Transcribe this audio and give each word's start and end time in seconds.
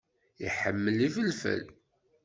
Iḥemmel 0.45 0.97
ifelfel. 1.07 1.63